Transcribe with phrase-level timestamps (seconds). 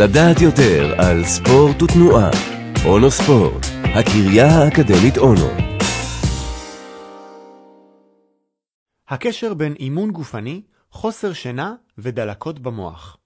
[0.00, 2.30] לדעת יותר על ספורט ותנועה.
[2.84, 5.48] אונו ספורט, הקריה האקדמית אונו.
[9.08, 13.16] הקשר בין אימון גופני, חוסר שינה ודלקות במוח.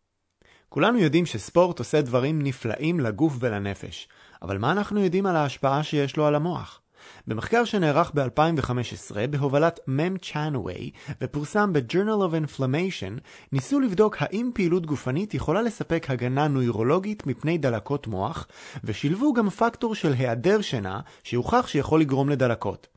[0.69, 4.09] כולנו יודעים שספורט עושה דברים נפלאים לגוף ולנפש,
[4.43, 6.82] אבל מה אנחנו יודעים על ההשפעה שיש לו על המוח?
[7.27, 10.91] במחקר שנערך ב-2015 בהובלת מם צ'אנווי
[11.21, 13.21] ופורסם ב-Journal of Inflammation,
[13.53, 18.47] ניסו לבדוק האם פעילות גופנית יכולה לספק הגנה נוירולוגית מפני דלקות מוח,
[18.85, 22.89] ושילבו גם פקטור של היעדר שינה שהוכח שיכול לגרום לדלקות.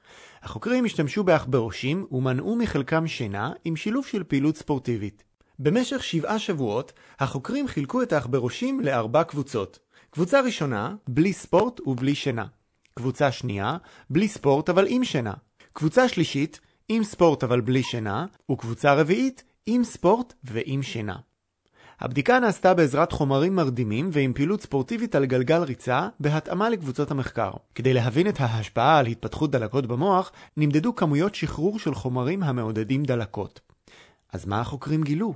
[0.44, 5.24] החוקרים השתמשו בעכברושים ומנעו מחלקם שינה עם שילוב של פעילות ספורטיבית.
[5.60, 9.80] במשך שבעה שבועות, החוקרים חילקו את העכברושים לארבע קבוצות.
[10.10, 12.46] קבוצה ראשונה, בלי ספורט ובלי שינה.
[13.00, 13.78] קבוצה שנייה,
[14.10, 15.34] בלי ספורט אבל עם שינה.
[15.74, 16.60] קבוצה שלישית,
[16.90, 21.16] עם ספורט אבל בלי שינה, וקבוצה רביעית, עם ספורט ועם שינה.
[22.00, 27.52] הבדיקה נעשתה בעזרת חומרים מרדימים ועם פעילות ספורטיבית על גלגל ריצה, בהתאמה לקבוצות המחקר.
[27.76, 33.60] כדי להבין את ההשפעה על התפתחות דלקות במוח, נמדדו כמויות שחרור של חומרים המעודדים דלקות.
[34.34, 35.34] אז מה החוקרים גילו?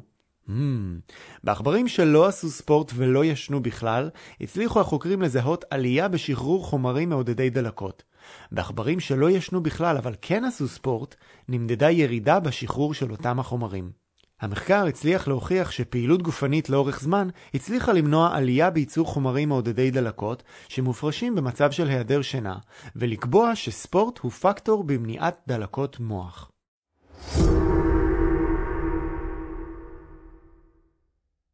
[0.50, 1.12] Hmm.
[1.44, 4.10] בעכברים שלא עשו ספורט ולא ישנו בכלל,
[4.42, 8.04] הצליחו החוקרים לזהות עלייה בשחרור חומרים מעודדי דלקות.
[8.52, 11.16] בעכברים שלא ישנו בכלל אבל כן עשו ספורט,
[11.50, 13.92] נמדדה ירידה בשחרור של אותם החומרים.
[14.42, 21.36] המחקר הצליח להוכיח שפעילות גופנית לאורך זמן הצליחה למנוע עלייה בייצור חומרים מעודדי דלקות שמופרשים
[21.36, 22.58] במצב של היעדר שינה,
[22.96, 26.52] ולקבוע שספורט הוא פקטור במניעת דלקות מוח.